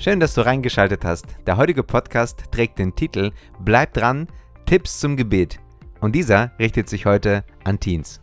[0.00, 1.26] Schön, dass du reingeschaltet hast.
[1.46, 4.28] Der heutige Podcast trägt den Titel Bleib dran,
[4.64, 5.60] Tipps zum Gebet.
[6.00, 8.22] Und dieser richtet sich heute an Teens.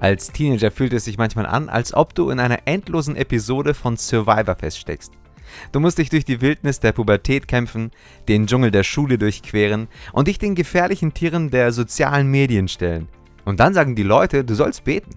[0.00, 3.98] Als Teenager fühlt es sich manchmal an, als ob du in einer endlosen Episode von
[3.98, 5.12] Survivor feststeckst.
[5.72, 7.90] Du musst dich durch die Wildnis der Pubertät kämpfen,
[8.28, 13.08] den Dschungel der Schule durchqueren und dich den gefährlichen Tieren der sozialen Medien stellen.
[13.44, 15.10] Und dann sagen die Leute, du sollst beten.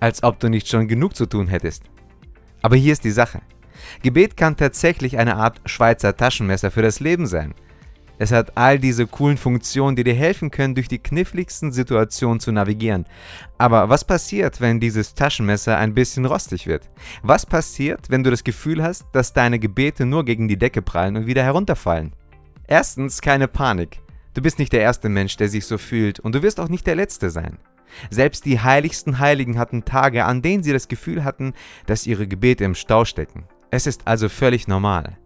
[0.00, 1.84] Als ob du nicht schon genug zu tun hättest.
[2.62, 3.42] Aber hier ist die Sache.
[4.02, 7.54] Gebet kann tatsächlich eine Art Schweizer Taschenmesser für das Leben sein.
[8.20, 12.52] Es hat all diese coolen Funktionen, die dir helfen können, durch die kniffligsten Situationen zu
[12.52, 13.06] navigieren.
[13.56, 16.90] Aber was passiert, wenn dieses Taschenmesser ein bisschen rostig wird?
[17.22, 21.16] Was passiert, wenn du das Gefühl hast, dass deine Gebete nur gegen die Decke prallen
[21.16, 22.12] und wieder herunterfallen?
[22.66, 24.02] Erstens, keine Panik.
[24.34, 26.86] Du bist nicht der erste Mensch, der sich so fühlt und du wirst auch nicht
[26.86, 27.56] der letzte sein.
[28.10, 31.54] Selbst die heiligsten Heiligen hatten Tage, an denen sie das Gefühl hatten,
[31.86, 33.44] dass ihre Gebete im Stau stecken.
[33.70, 35.16] Es ist also völlig normal.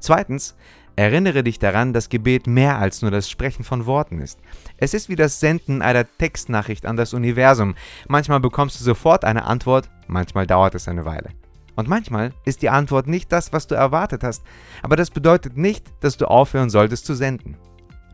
[0.00, 0.54] Zweitens,
[0.94, 4.38] Erinnere dich daran, dass Gebet mehr als nur das Sprechen von Worten ist.
[4.76, 7.74] Es ist wie das Senden einer Textnachricht an das Universum.
[8.08, 11.30] Manchmal bekommst du sofort eine Antwort, manchmal dauert es eine Weile.
[11.76, 14.42] Und manchmal ist die Antwort nicht das, was du erwartet hast,
[14.82, 17.56] aber das bedeutet nicht, dass du aufhören solltest zu senden.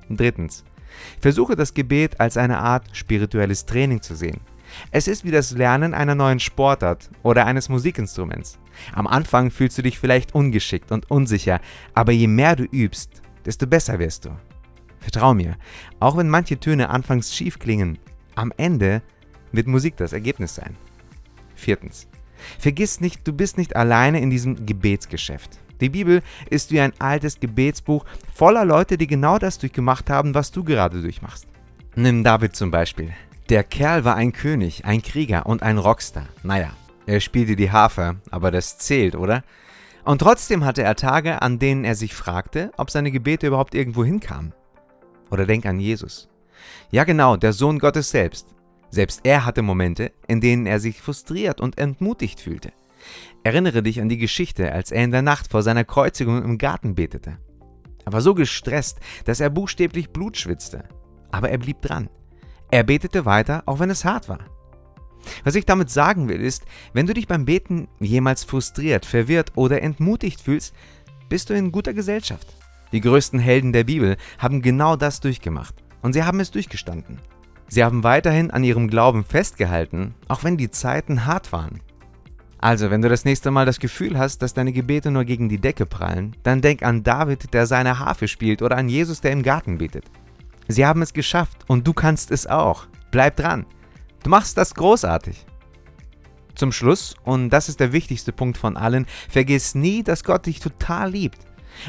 [0.09, 0.65] Drittens.
[1.20, 4.41] Versuche das Gebet als eine Art spirituelles Training zu sehen.
[4.91, 8.58] Es ist wie das Lernen einer neuen Sportart oder eines Musikinstruments.
[8.92, 11.61] Am Anfang fühlst du dich vielleicht ungeschickt und unsicher,
[11.94, 14.30] aber je mehr du übst, desto besser wirst du.
[15.00, 15.56] Vertrau mir,
[16.00, 17.98] auch wenn manche Töne anfangs schief klingen,
[18.34, 19.02] am Ende
[19.52, 20.77] wird Musik das Ergebnis sein.
[21.55, 22.08] Viertens.
[22.58, 25.58] Vergiss nicht, du bist nicht alleine in diesem Gebetsgeschäft.
[25.80, 30.50] Die Bibel ist wie ein altes Gebetsbuch voller Leute, die genau das durchgemacht haben, was
[30.50, 31.46] du gerade durchmachst.
[31.94, 33.12] Nimm David zum Beispiel.
[33.48, 36.29] Der Kerl war ein König, ein Krieger und ein Rockstar.
[36.42, 36.70] Naja,
[37.07, 39.42] er spielte die Harfe, aber das zählt, oder?
[40.05, 44.05] Und trotzdem hatte er Tage, an denen er sich fragte, ob seine Gebete überhaupt irgendwo
[44.05, 44.53] hinkamen.
[45.31, 46.29] Oder denk an Jesus.
[46.91, 48.55] Ja genau, der Sohn Gottes selbst.
[48.91, 52.73] Selbst er hatte Momente, in denen er sich frustriert und entmutigt fühlte.
[53.45, 56.95] Erinnere dich an die Geschichte, als er in der Nacht vor seiner Kreuzigung im Garten
[56.95, 57.39] betete.
[58.05, 60.85] Er war so gestresst, dass er buchstäblich Blut schwitzte.
[61.31, 62.11] Aber er blieb dran.
[62.70, 64.40] Er betete weiter, auch wenn es hart war.
[65.45, 69.83] Was ich damit sagen will, ist, wenn du dich beim Beten jemals frustriert, verwirrt oder
[69.83, 70.74] entmutigt fühlst,
[71.28, 72.46] bist du in guter Gesellschaft.
[72.92, 77.20] Die größten Helden der Bibel haben genau das durchgemacht und sie haben es durchgestanden.
[77.68, 81.80] Sie haben weiterhin an ihrem Glauben festgehalten, auch wenn die Zeiten hart waren.
[82.61, 85.61] Also, wenn du das nächste Mal das Gefühl hast, dass deine Gebete nur gegen die
[85.61, 89.42] Decke prallen, dann denk an David, der seine Harfe spielt oder an Jesus, der im
[89.42, 90.05] Garten betet.
[90.68, 92.86] Sie haben es geschafft und du kannst es auch.
[93.11, 93.67] Bleib dran.
[94.23, 95.46] Du machst das großartig.
[96.55, 100.61] Zum Schluss, und das ist der wichtigste Punkt von allen, vergiss nie, dass Gott dich
[100.61, 101.39] total liebt.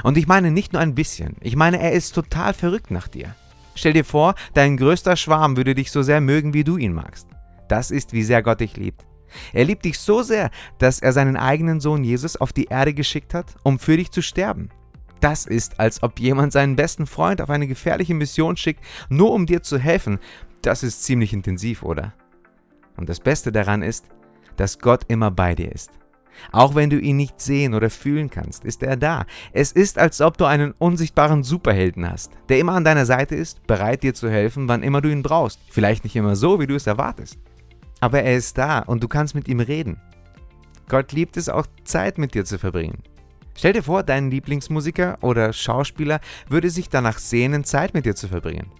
[0.03, 3.35] Und ich meine nicht nur ein bisschen, ich meine, er ist total verrückt nach dir.
[3.75, 7.27] Stell dir vor, dein größter Schwarm würde dich so sehr mögen, wie du ihn magst.
[7.67, 9.05] Das ist, wie sehr Gott dich liebt.
[9.53, 13.33] Er liebt dich so sehr, dass er seinen eigenen Sohn Jesus auf die Erde geschickt
[13.33, 14.69] hat, um für dich zu sterben.
[15.19, 19.45] Das ist, als ob jemand seinen besten Freund auf eine gefährliche Mission schickt, nur um
[19.45, 20.19] dir zu helfen.
[20.61, 22.13] Das ist ziemlich intensiv, oder?
[22.97, 24.05] Und das Beste daran ist,
[24.57, 25.91] dass Gott immer bei dir ist.
[26.51, 29.25] Auch wenn du ihn nicht sehen oder fühlen kannst, ist er da.
[29.51, 33.65] Es ist, als ob du einen unsichtbaren Superhelden hast, der immer an deiner Seite ist,
[33.67, 35.59] bereit dir zu helfen, wann immer du ihn brauchst.
[35.69, 37.37] Vielleicht nicht immer so, wie du es erwartest.
[37.99, 39.99] Aber er ist da und du kannst mit ihm reden.
[40.87, 43.03] Gott liebt es auch, Zeit mit dir zu verbringen.
[43.59, 48.29] Stell dir vor, dein Lieblingsmusiker oder Schauspieler würde sich danach sehnen, Zeit mit dir zu
[48.29, 48.71] verbringen.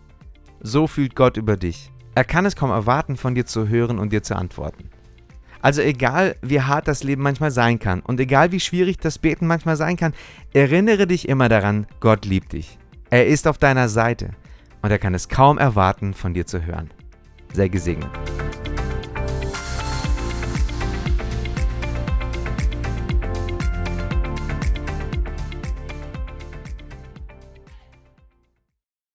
[0.62, 1.92] So fühlt Gott über dich.
[2.16, 4.90] Er kann es kaum erwarten, von dir zu hören und dir zu antworten.
[5.62, 9.48] Also egal, wie hart das Leben manchmal sein kann und egal, wie schwierig das Beten
[9.48, 10.14] manchmal sein kann,
[10.54, 12.78] erinnere dich immer daran, Gott liebt dich.
[13.10, 14.30] Er ist auf deiner Seite
[14.82, 16.90] und er kann es kaum erwarten, von dir zu hören.
[17.52, 18.08] Sei gesegnet.